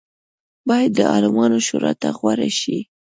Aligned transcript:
باید 0.69 0.91
د 0.95 0.99
عالمانو 1.13 1.57
شورا 1.67 1.91
ته 2.01 2.09
غوره 2.17 2.49
شي. 2.59 2.77